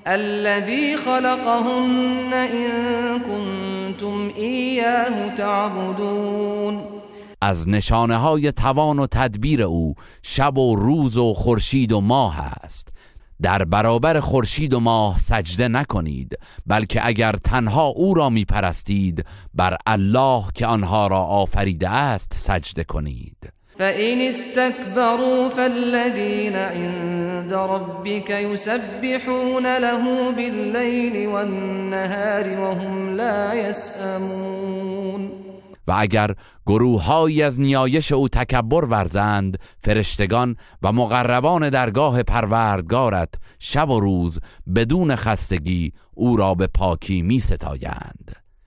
الذي 0.08 0.98
خلقهن 0.98 2.34
إن 2.34 3.20
كنتم 3.20 4.32
إياه 4.38 5.36
تعبدون. 5.36 6.84
از 7.41 7.70
نشانه 7.70 8.18
های 8.18 8.52
توان 8.52 9.00
و 9.00 9.08
تدبیر 9.08 9.62
او 9.62 9.96
شب 10.24 10.58
و 10.58 10.76
روز 10.76 11.18
و 11.18 11.34
خورشید 11.34 11.91
و 11.91 12.02
ماه 12.02 12.39
است. 12.39 12.88
در 13.41 13.65
برابر 13.65 14.20
خورشید 14.20 14.74
و 14.74 14.80
ماه 14.80 15.18
سجده 15.18 15.68
نکنید 15.68 16.39
بلکه 16.65 17.08
اگر 17.08 17.36
تنها 17.44 17.86
او 17.86 18.13
را 18.13 18.30
می 18.30 18.46
پرستید 18.46 19.26
بر 19.54 19.78
الله 19.88 20.44
که 20.56 20.68
آنها 20.68 21.08
را 21.08 21.20
آفریده 21.20 21.89
است 21.89 22.34
سجده 22.34 22.84
کنید. 22.84 23.55
فإن 23.79 24.21
استكبروا 24.21 25.49
فالذين 25.49 26.55
عند 26.55 27.53
ربك 27.53 28.29
يسبحون 28.29 29.77
له 29.77 30.31
بالليل 30.31 31.27
والنهار 31.27 32.59
وهم 32.59 33.15
لا 33.15 33.53
يسأمون 33.53 35.31
و 35.88 35.91
اگر 35.91 36.35
گروههایی 36.67 37.41
از 37.41 37.59
نیایش 37.59 38.11
او 38.11 38.27
تکبر 38.27 38.85
ورزند 38.85 39.59
فرشتگان 39.79 40.55
و 40.81 40.91
مقربان 40.91 41.69
درگاه 41.69 42.23
پروردگارت 42.23 43.33
شب 43.59 43.89
و 43.89 43.99
روز 43.99 44.39
بدون 44.75 45.15
خستگی 45.15 45.93
او 46.13 46.38
را 46.38 46.53
به 46.53 46.67
پاکی 46.67 47.21
می 47.21 47.39
ستایند 47.39 48.44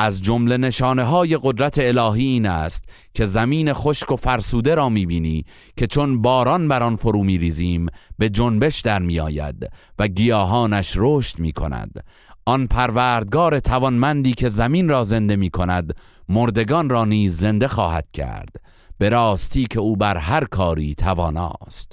از 0.00 0.22
جمله 0.22 0.56
نشانه 0.56 1.04
های 1.04 1.38
قدرت 1.42 1.78
الهی 1.78 2.24
این 2.24 2.46
است 2.46 2.84
که 3.14 3.26
زمین 3.26 3.72
خشک 3.72 4.12
و 4.12 4.16
فرسوده 4.16 4.74
را 4.74 4.88
می‌بینی 4.88 5.44
که 5.76 5.86
چون 5.86 6.22
باران 6.22 6.68
بر 6.68 6.82
آن 6.82 6.96
فرو 6.96 7.24
میریزیم 7.24 7.86
به 8.18 8.28
جنبش 8.28 8.80
در 8.80 8.98
میآید 8.98 9.70
و 9.98 10.08
گیاهانش 10.08 10.92
رشد 10.96 11.38
می‌کند. 11.38 12.04
آن 12.46 12.66
پروردگار 12.66 13.60
توانمندی 13.60 14.32
که 14.32 14.48
زمین 14.48 14.88
را 14.88 15.04
زنده 15.04 15.36
می 15.36 15.50
کند 15.50 15.96
مردگان 16.28 16.88
را 16.88 17.04
نیز 17.04 17.36
زنده 17.36 17.68
خواهد 17.68 18.06
کرد. 18.12 18.56
به 18.98 19.08
راستی 19.08 19.66
که 19.66 19.80
او 19.80 19.96
بر 19.96 20.16
هر 20.16 20.44
کاری 20.44 20.94
تواناست. 20.94 21.92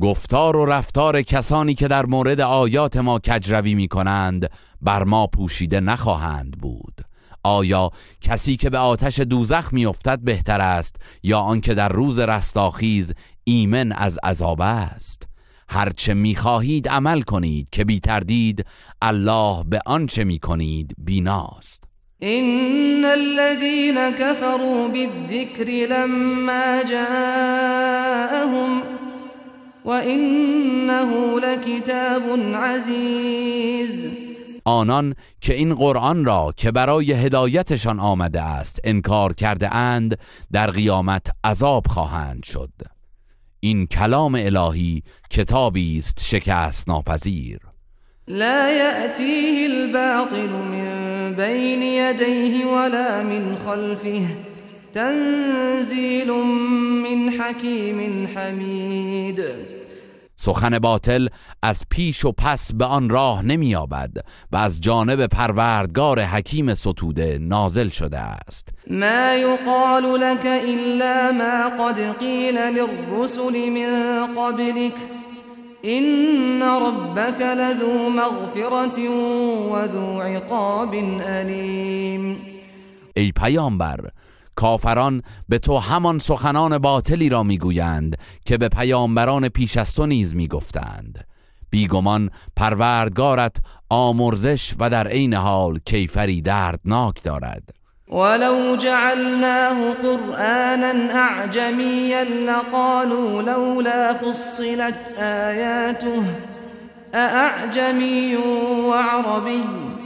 گفتار 0.00 0.56
و 0.56 0.66
رفتار 0.66 1.22
کسانی 1.22 1.74
که 1.74 1.88
در 1.88 2.06
مورد 2.06 2.40
آیات 2.40 2.96
ما 2.96 3.18
کجروی 3.18 3.74
می 3.74 3.88
کنند 3.88 4.50
بر 4.82 5.04
ما 5.04 5.26
پوشیده 5.26 5.80
نخواهند 5.80 6.50
بود. 6.58 7.00
آیا 7.42 7.90
کسی 8.20 8.56
که 8.56 8.70
به 8.70 8.78
آتش 8.78 9.20
دوزخ 9.20 9.72
میافتد 9.72 10.18
بهتر 10.18 10.60
است 10.60 10.96
یا 11.22 11.38
آنکه 11.38 11.74
در 11.74 11.88
روز 11.88 12.20
رستاخیز 12.20 13.14
ایمن 13.44 13.92
از 13.92 14.18
عذاب 14.22 14.60
است؟ 14.60 15.28
هرچه 15.68 16.14
می‌خواهید 16.14 16.88
عمل 16.88 17.20
کنید 17.20 17.70
که 17.70 17.84
بی 17.84 18.00
تردید 18.00 18.64
الله 19.02 19.64
به 19.64 19.80
آنچه 19.86 20.24
می‌کنید 20.24 20.94
بیناست. 20.98 21.84
إن 22.22 23.04
الذين 23.04 24.10
كفروا 24.10 24.88
بالذكر 24.88 25.64
لما 25.64 26.82
جاءهم 26.90 28.82
وإنه 29.86 31.40
لكتاب 31.40 32.22
عزيز. 32.54 34.06
آنان 34.64 35.14
که 35.40 35.54
این 35.54 35.74
قرآن 35.74 36.24
را 36.24 36.54
که 36.56 36.70
برای 36.70 37.12
هدایتشان 37.12 38.00
آمده 38.00 38.42
است 38.42 38.80
انکار 38.84 39.32
کرده 39.32 39.74
اند 39.74 40.18
در 40.52 40.70
قیامت 40.70 41.26
عذاب 41.44 41.86
خواهند 41.86 42.44
شد. 42.44 42.70
این 43.60 43.86
کلام 43.86 44.34
الهی 44.34 45.02
کتابی 45.30 45.98
است 45.98 46.20
شکست 46.24 46.88
ناپذیر. 46.88 47.58
لا 48.28 48.70
يأتيه 48.70 49.66
الباطل 49.66 50.50
من 50.50 51.34
بين 51.34 51.82
يديه 51.82 52.66
ولا 52.66 53.22
من 53.22 53.56
خلفه. 53.66 54.26
تنزيل 54.94 56.30
من 57.02 57.30
حكيم 57.30 58.26
حميد. 58.26 59.40
سخن 60.46 60.78
باطل 60.78 61.28
از 61.62 61.82
پیش 61.90 62.24
و 62.24 62.32
پس 62.32 62.72
به 62.72 62.84
آن 62.84 63.08
راه 63.08 63.42
نمییابد 63.42 64.10
و 64.52 64.56
از 64.56 64.80
جانب 64.80 65.26
پروردگار 65.26 66.20
حکیم 66.20 66.74
ستوده 66.74 67.38
نازل 67.40 67.88
شده 67.88 68.18
است. 68.18 68.68
ما 68.90 69.32
يقال 69.34 70.20
لك 70.20 70.46
إلا 70.46 71.32
ما 71.32 71.84
قد 71.84 72.18
قيل 72.18 72.58
للرسل 72.58 73.70
من 73.70 73.90
قبلك 74.36 74.94
إن 75.84 76.62
ربك 76.62 77.42
لذو 77.42 78.08
مغفرة 78.10 79.08
وذو 79.70 80.20
عقاب 80.20 80.94
أليم 81.20 82.36
ای 83.16 83.32
پیامبر 83.32 84.00
کافران 84.56 85.22
به 85.48 85.58
تو 85.58 85.76
همان 85.76 86.18
سخنان 86.18 86.78
باطلی 86.78 87.28
را 87.28 87.42
می‌گویند 87.42 88.16
که 88.46 88.58
به 88.58 88.68
پیامبران 88.68 89.48
پیش 89.48 89.76
از 89.76 89.94
تو 89.94 90.06
نیز 90.06 90.34
می‌گفتند. 90.34 91.26
بیگمان 91.70 92.30
پروردگارت 92.56 93.56
آمرزش 93.88 94.74
و 94.78 94.90
در 94.90 95.08
عین 95.08 95.34
حال 95.34 95.78
کیفری 95.84 96.42
دردناک 96.42 97.22
دارد. 97.22 97.62
ولو 98.08 98.76
جعلناه 98.76 99.94
قرآنا 99.94 100.92
أعجميا 101.14 102.24
لقالوا 102.24 103.42
لولا 103.42 104.14
فصلت 104.14 105.14
آياته 105.18 106.22
أأعجمي 107.14 108.36
وعربي؟ 108.36 110.05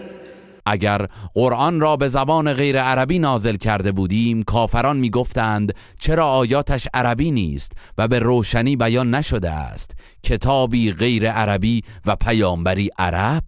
اگر 0.65 1.07
قرآن 1.33 1.79
را 1.79 1.95
به 1.95 2.07
زبان 2.07 2.53
غیر 2.53 2.81
عربی 2.81 3.19
نازل 3.19 3.55
کرده 3.55 3.91
بودیم 3.91 4.43
کافران 4.43 4.97
می‌گفتند 4.97 5.75
چرا 5.99 6.27
آیاتش 6.27 6.87
عربی 6.93 7.31
نیست 7.31 7.71
و 7.97 8.07
به 8.07 8.19
روشنی 8.19 8.75
بیان 8.75 9.15
نشده 9.15 9.51
است؟ 9.51 9.95
کتابی 10.23 10.91
غیر 10.91 11.31
عربی 11.31 11.83
و 12.05 12.15
پیامبری 12.15 12.89
عرب؟ 12.99 13.43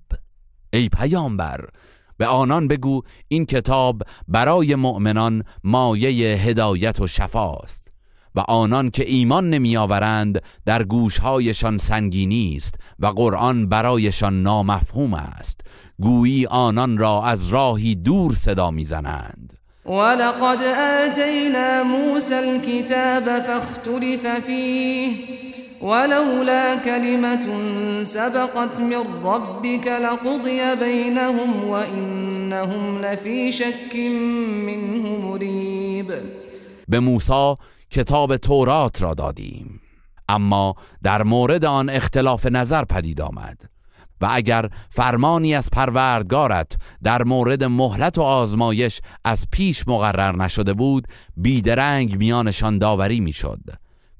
ای 0.74 0.90
پیامبر 0.90 1.70
به 2.18 2.28
آنان 2.28 2.68
بگو 2.68 3.02
این 3.28 3.46
کتاب 3.46 4.02
برای 4.28 4.76
مؤمنان 4.76 5.44
مایه 5.64 6.38
هدایت 6.38 7.00
و 7.00 7.08
شفاست. 7.08 7.83
و 8.36 8.40
آنان 8.40 8.90
که 8.90 9.10
ایمان 9.10 9.50
نمی 9.50 9.78
آورند 9.78 10.42
در 10.66 10.84
گوشهایشان 10.84 11.78
سنگینی 11.78 12.54
است 12.58 12.76
و 13.00 13.08
قرآن 13.08 13.70
برایشان 13.70 14.44
نامفهوم 14.44 15.14
است. 15.14 15.62
گویی 16.00 16.46
آنان 16.46 16.98
را 16.98 17.24
از 17.24 17.48
راهی 17.48 17.96
دور 17.96 18.34
صدا 18.34 18.72
می‌زنند. 18.72 19.54
ولقد 19.86 20.60
آتينا 21.08 21.84
موسى 21.84 22.34
الكتاب 22.34 23.40
فاختلف 23.40 24.40
فيه 24.46 25.16
ولولا 25.82 26.76
كلمة 26.76 27.46
سبقت 28.04 28.80
من 28.80 29.04
ربك 29.24 29.88
لقضي 29.88 30.76
بينهم 30.76 31.64
وإنهم 31.68 33.02
لفي 33.02 33.52
شك 33.52 33.96
منه 34.66 35.18
مريب 35.18 36.14
به 36.88 37.00
موسی 37.00 37.56
کتاب 37.94 38.38
تورات 38.38 39.02
را 39.02 39.14
دادیم. 39.14 39.82
اما 40.30 40.76
در 41.04 41.24
مورد 41.24 41.66
آن 41.66 41.90
اختلاف 41.90 42.46
نظر 42.46 42.86
پدید 42.86 43.22
آمد 43.22 43.62
و 44.22 44.28
اگر 44.32 44.70
فرمانی 44.90 45.56
از 45.56 45.70
پروردگارت 45.70 46.76
در 47.04 47.24
مورد 47.24 47.64
مهلت 47.64 48.18
و 48.18 48.22
آزمایش 48.22 49.02
از 49.26 49.46
پیش 49.52 49.88
مقرر 49.88 50.36
نشده 50.36 50.74
بود 50.74 51.08
بیدرنگ 51.38 52.18
میانشان 52.18 52.78
داوری 52.78 53.20
می‌شد. 53.20 53.60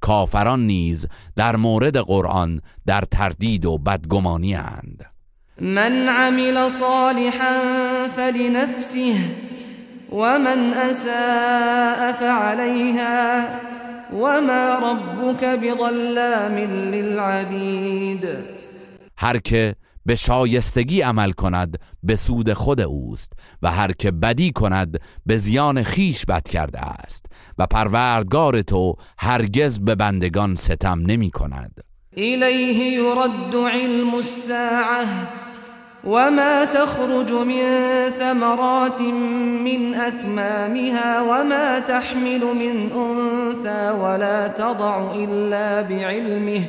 کافران 0.02 0.68
نیز 0.68 1.08
در 1.36 1.56
مورد 1.56 1.98
قرآن 1.98 2.62
در 2.86 3.04
تردید 3.12 3.66
و 3.66 3.78
بدگمانی 3.78 4.56
اند. 4.56 5.06
من 5.62 6.08
عمل 6.08 6.70
صالحا 6.70 7.60
فلنفسه. 8.16 9.63
ومن 10.14 10.74
أساء 10.74 12.14
فعليها 12.14 13.60
وما 14.14 14.80
ربك 14.80 15.44
بظلام 15.44 16.58
للعبید 16.92 18.28
هر 19.18 19.38
که 19.38 19.76
به 20.06 20.16
شایستگی 20.16 21.02
عمل 21.02 21.32
کند 21.32 21.80
به 22.04 22.16
سود 22.16 22.54
خود 22.54 22.82
اوست 22.82 23.34
و 23.62 23.72
هر 23.72 23.92
که 23.92 24.12
بدی 24.12 24.52
کند 24.52 25.00
به 25.26 25.38
زیان 25.38 25.84
خیش 25.84 26.26
بد 26.26 26.48
کرده 26.48 26.80
است. 26.80 27.26
و 27.58 27.68
پروردگار 27.68 28.62
تو 28.62 28.96
هرگز 29.18 29.80
به 29.80 29.96
بندگان 29.96 30.56
ستم 30.56 31.00
نمی 31.06 31.32
کند. 31.32 31.84
إليه 32.18 32.94
يرد 32.94 33.56
علم 33.56 34.16
الساعة 34.16 35.06
وما 36.04 36.66
تخرج 36.66 37.32
من 37.32 37.64
ثمرات 38.20 39.02
من 39.02 39.94
أكمامها 39.94 41.22
وما 41.22 41.80
تحمل 41.80 42.40
من 42.40 42.92
أنثى 42.92 43.92
ولا 44.00 44.48
تضع 44.48 45.12
إلا 45.16 45.82
بعلمه 45.82 46.62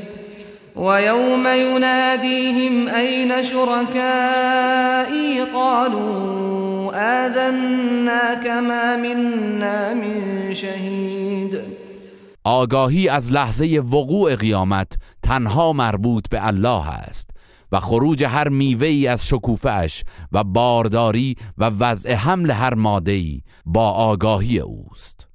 ويوم 0.77 1.47
يناديهم 1.47 2.89
أين 2.89 3.43
شركائي 3.43 5.41
قالوا 5.55 6.93
آذنا 6.95 8.35
كما 8.35 8.97
منا 8.97 9.95
من 9.95 10.55
شهید 10.55 11.61
آگاهی 12.47 13.09
از 13.09 13.33
لحظه 13.33 13.83
وقوع 13.93 14.35
قیامت 14.35 14.93
تنها 15.23 15.73
مربوط 15.73 16.29
به 16.31 16.47
الله 16.47 16.89
است. 16.89 17.34
و 17.75 17.81
خروج 17.81 18.25
هر 18.25 18.49
میوه 18.49 18.87
ای 18.87 19.07
از 19.07 19.27
شکوفش 19.27 20.03
و 20.33 20.45
بارداری 20.45 21.37
و 21.59 21.65
وضع 21.65 22.15
حمل 22.15 22.51
هر 22.51 22.75
ماده 22.75 23.41
با 23.67 23.91
آگاهی 23.91 24.59
اوست 24.59 25.27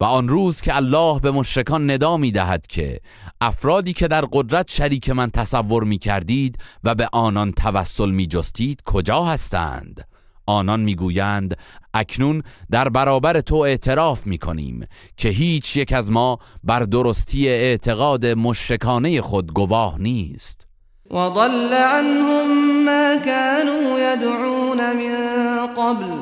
و 0.00 0.04
آن 0.04 0.28
روز 0.28 0.60
که 0.60 0.76
الله 0.76 1.20
به 1.20 1.30
مشرکان 1.30 1.90
ندا 1.90 2.16
می 2.16 2.30
دهد 2.30 2.66
که 2.66 3.00
افرادی 3.40 3.92
که 3.92 4.08
در 4.08 4.24
قدرت 4.32 4.70
شریک 4.70 5.10
من 5.10 5.30
تصور 5.30 5.84
می 5.84 5.98
کردید 5.98 6.58
و 6.84 6.94
به 6.94 7.08
آنان 7.12 7.52
توسل 7.52 8.10
می 8.10 8.26
جستید 8.26 8.82
کجا 8.84 9.24
هستند؟ 9.24 10.08
آنان 10.46 10.80
می‌گویند 10.80 11.58
اکنون 11.94 12.42
در 12.70 12.88
برابر 12.88 13.40
تو 13.40 13.56
اعتراف 13.56 14.26
می 14.26 14.38
کنیم 14.38 14.86
که 15.16 15.28
هیچ 15.28 15.76
یک 15.76 15.92
از 15.92 16.10
ما 16.10 16.38
بر 16.64 16.80
درستی 16.80 17.48
اعتقاد 17.48 18.26
مشرکانه 18.26 19.20
خود 19.20 19.52
گواه 19.52 19.98
نیست 20.00 20.65
وضل 21.10 21.74
عنهم 21.74 22.84
ما 22.84 23.16
كانوا 23.16 23.98
يدعون 24.12 24.96
من 24.96 25.66
قبل 25.66 26.20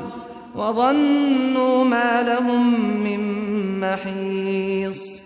وظنوا 0.55 1.85
ما 1.85 2.23
لهم 2.23 2.81
من 3.05 3.20
محیص 3.81 5.25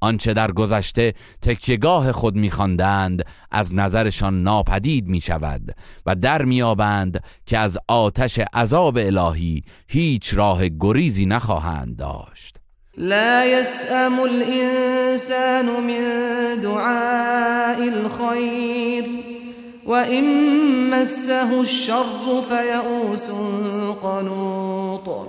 آنچه 0.00 0.34
در 0.34 0.52
گذشته 0.52 1.14
تکیگاه 1.42 2.12
خود 2.12 2.36
میخواندند 2.36 3.22
از 3.50 3.74
نظرشان 3.74 4.42
ناپدید 4.42 5.06
می 5.06 5.20
شود 5.20 5.74
و 6.06 6.14
در 6.14 6.44
میابند 6.44 7.24
که 7.46 7.58
از 7.58 7.78
آتش 7.88 8.38
عذاب 8.38 8.96
الهی 8.96 9.62
هیچ 9.88 10.34
راه 10.34 10.68
گریزی 10.68 11.26
نخواهند 11.26 11.96
داشت. 11.96 12.57
لا 12.98 13.46
يسأم 13.46 14.20
الإنسان 14.20 15.66
من 15.66 16.02
دعاء 16.62 17.88
الخير 17.88 19.06
وإن 19.86 20.24
مسه 20.90 21.60
الشر 21.60 22.42
فيئوس 22.48 23.30
قنوط. 24.02 25.28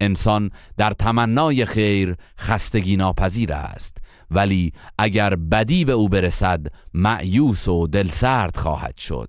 انسان 0.00 0.50
در 0.78 0.92
تمنای 0.92 1.64
خیر 1.64 2.16
خستگی 2.38 2.96
ناپذیر 2.96 3.52
است 3.52 3.96
ولی 4.30 4.72
اگر 4.98 5.34
بدی 5.34 5.84
به 5.84 5.92
او 5.92 6.08
برسد 6.08 6.66
معیوس 6.94 7.68
و 7.68 7.86
دلسرد 7.86 8.56
خواهد 8.56 8.96
شد. 8.96 9.28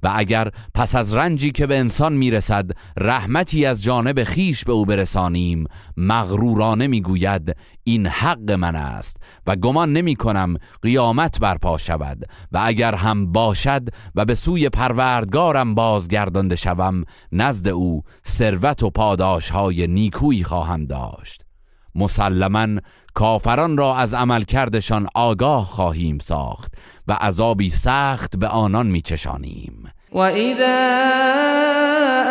و 0.04 0.12
اگر 0.16 0.50
پس 0.74 0.96
از 0.96 1.16
رنجی 1.16 1.52
که 1.52 1.68
به 1.68 1.80
انسان 1.80 2.14
می‌رسد 2.14 2.72
رحمتی 2.98 3.66
از 3.66 3.84
جانب 3.84 4.24
خیش 4.24 4.64
به 4.64 4.72
او 4.72 4.86
برسانیم 4.86 5.66
مغرورانه 5.98 6.88
می‌گوید 6.88 7.56
این 7.84 8.08
حق 8.08 8.52
من 8.52 8.76
است 8.76 9.18
و 9.48 9.56
گمان 9.56 9.94
نمی 9.94 10.16
کنم 10.16 10.58
قیامت 10.82 11.40
برپا 11.40 11.78
شود 11.78 12.26
و 12.52 12.62
اگر 12.64 12.96
هم 12.96 13.32
باشد 13.32 13.88
و 14.16 14.26
به 14.26 14.36
سوی 14.36 14.70
پروردگارم 14.70 15.76
بازگردانده 15.76 16.56
شوم 16.56 17.04
نزد 17.32 17.68
او 17.68 18.04
ثروت 18.28 18.84
و 18.84 18.90
پاداش 18.90 19.50
های 19.50 19.88
نیکویی 19.88 20.44
خواهم 20.44 20.86
داشت. 20.86 21.51
مسلما 21.96 22.68
کافران 23.14 23.78
را 23.78 23.96
از 23.96 24.14
عملکردشان 24.14 25.08
آگاه 25.16 25.66
خواهیم 25.66 26.20
ساخت 26.20 26.74
و 27.08 27.14
عذابی 27.14 27.70
سخت 27.70 28.38
به 28.38 28.48
آنان 28.48 28.88
میچشانیم 28.88 29.92
و 30.12 30.18
اذا 30.18 31.02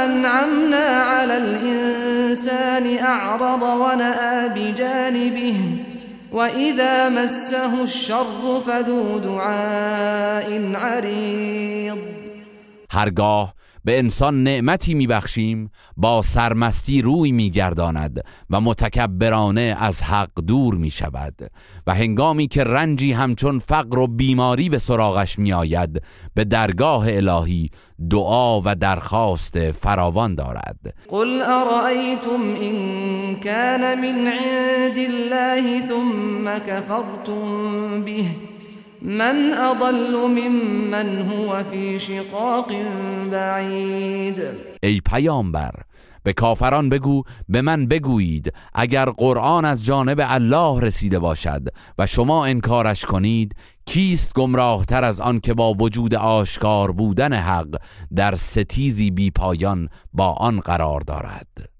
انعمنا 0.05 0.87
على 0.87 1.33
الانسان 1.33 2.87
اعرض 3.07 3.63
ونأى 3.63 4.49
بجانبه 4.49 5.55
اذا 6.35 7.09
مسه 7.09 7.83
الشر 7.83 8.61
فذو 8.67 9.19
دعاء 9.19 10.75
عریض. 10.75 11.99
هرگاه 12.91 13.55
به 13.85 13.99
انسان 13.99 14.43
نعمتی 14.43 14.95
میبخشیم 14.95 15.71
با 15.97 16.23
سرمستی 16.23 17.03
روی 17.03 17.33
میگرداند 17.33 18.25
و 18.51 18.61
متکبرانه 18.61 19.77
از 19.79 20.03
حق 20.03 20.41
دور 20.47 20.75
می 20.75 20.91
شود 20.91 21.51
و 21.87 21.95
هنگامی 21.95 22.49
که 22.49 22.65
رنجی 22.65 23.13
همچون 23.13 23.59
فقر 23.59 23.99
و 23.99 24.07
بیماری 24.07 24.69
به 24.69 24.79
سراغش 24.79 25.39
میآید 25.39 26.03
به 26.35 26.45
درگاه 26.45 27.05
الهی 27.09 27.71
دعا 28.11 28.61
و 28.61 28.75
درخواست 28.75 29.73
فراوان 29.73 30.35
دارد. 30.35 30.95
قل 31.09 31.43
ارائیتم 31.43 32.43
ان 32.61 33.37
كان 33.37 33.95
من 33.95 34.33
عند 34.33 34.99
الله 34.99 35.87
ثم 35.89 36.59
كفرتم 36.59 38.05
به 38.05 38.25
من 39.03 39.53
اضل 39.53 40.17
ممن 40.17 41.19
هو 41.19 41.63
فی 41.63 42.01
شقاق 42.01 42.73
بعید 43.31 44.43
ای 44.83 45.01
پیامبر 45.01 45.71
به 46.23 46.33
کافران 46.33 46.89
بگو 46.89 47.23
به 47.49 47.63
من 47.63 47.87
بگویید 47.87 48.53
اگر 48.75 49.11
قرآن 49.11 49.65
از 49.65 49.85
جانب 49.85 50.21
الله 50.23 50.81
رسیده 50.81 51.19
باشد 51.19 51.63
و 51.99 52.07
شما 52.07 52.45
انکارش 52.45 53.05
کنید 53.05 53.55
کیست 53.87 54.35
گمراهتر 54.35 55.05
از 55.05 55.21
آن 55.21 55.41
که 55.41 55.55
با 55.55 55.75
وجود 55.75 56.15
آشکار 56.15 56.93
بودن 56.93 57.33
حق 57.33 57.77
در 58.17 58.35
ستیزی 58.35 59.11
بی 59.11 59.31
پایان 59.31 59.89
با 60.13 60.33
آن 60.33 60.61
قرار 60.61 61.01
دارد؟ 61.01 61.80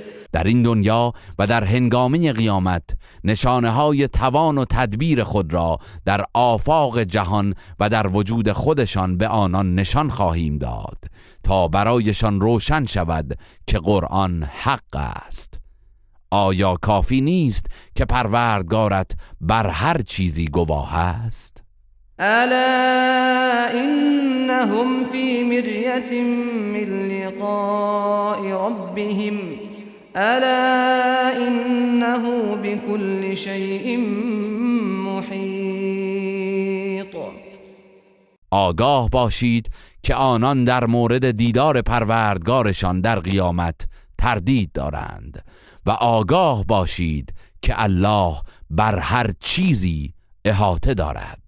در 0.33 0.43
این 0.43 0.63
دنیا 0.63 1.13
و 1.39 1.47
در 1.47 1.63
هنگامه 1.63 2.33
قیامت 2.33 2.83
نشانه 3.23 3.69
های 3.69 4.07
توان 4.07 4.57
و 4.57 4.65
تدبیر 4.65 5.23
خود 5.23 5.53
را 5.53 5.79
در 6.05 6.25
آفاق 6.33 6.99
جهان 6.99 7.53
و 7.79 7.89
در 7.89 8.07
وجود 8.07 8.51
خودشان 8.51 9.17
به 9.17 9.27
آنان 9.27 9.75
نشان 9.75 10.09
خواهیم 10.09 10.57
داد 10.57 10.97
تا 11.43 11.67
برایشان 11.67 12.41
روشن 12.41 12.85
شود 12.85 13.37
که 13.67 13.79
قرآن 13.79 14.43
حق 14.43 14.95
است 14.95 15.59
آیا 16.31 16.75
کافی 16.81 17.21
نیست 17.21 17.65
که 17.95 18.05
پروردگارت 18.05 19.11
بر 19.41 19.67
هر 19.67 20.01
چیزی 20.01 20.47
گواه 20.47 20.97
است؟ 20.97 21.63
الا 22.19 23.67
انهم 23.73 25.05
فی 25.11 25.43
مریت 25.43 26.13
من 26.73 27.07
لقاء 27.09 28.67
ربهم 28.67 29.37
الا 30.15 31.31
انه 31.35 32.55
بكل 32.55 33.37
شيء 33.37 33.97
محیط 35.07 35.71
آگاه 38.51 39.09
باشید 39.09 39.69
که 40.03 40.15
آنان 40.15 40.63
در 40.63 40.85
مورد 40.85 41.31
دیدار 41.31 41.81
پروردگارشان 41.81 43.01
در 43.01 43.19
قیامت 43.19 43.87
تردید 44.17 44.71
دارند 44.71 45.45
و 45.85 45.91
آگاه 45.91 46.65
باشید 46.65 47.33
که 47.61 47.81
الله 47.83 48.35
بر 48.69 48.99
هر 48.99 49.31
چیزی 49.39 50.13
احاطه 50.45 50.93
دارد. 50.93 51.41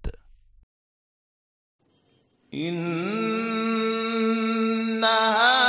هذا 5.04 5.63